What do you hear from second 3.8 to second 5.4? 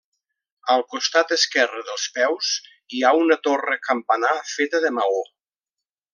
campanar feta de maó.